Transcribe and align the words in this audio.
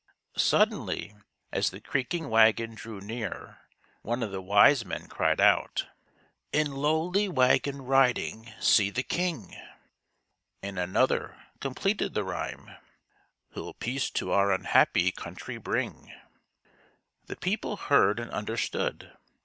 Suddenly, 0.37 1.15
as 1.51 1.69
the 1.69 1.79
creaking 1.79 2.27
wagon 2.31 2.73
drew 2.73 2.99
near, 3.01 3.59
one 4.01 4.23
of 4.23 4.31
the 4.31 4.41
wise 4.41 4.83
men 4.83 5.05
cried 5.05 5.39
out: 5.39 5.85
—"In 6.51 6.71
lowly 6.71 7.29
wagon 7.29 7.83
riding, 7.83 8.51
see 8.59 8.89
the 8.89 9.03
king!" 9.03 9.55
And 10.63 10.79
another 10.79 11.37
completed 11.59 12.15
the 12.15 12.23
rhyme, 12.23 12.67
—"Who'll 13.51 13.75
peace 13.75 14.09
to 14.17 14.31
our 14.31 14.51
unhappy 14.51 15.11
country 15.11 15.57
bring." 15.57 16.11
The 17.27 17.35
people 17.35 17.77
heard 17.77 18.19
and 18.19 18.31
understood. 18.31 19.15